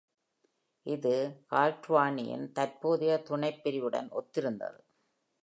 இது 0.85 1.13
ஹால்ட்வானியின் 1.51 2.51
தற்போதைய 2.51 3.21
துணைப்பிரிவுடன் 3.29 4.09
ஒத்திருந்தது. 4.11 4.79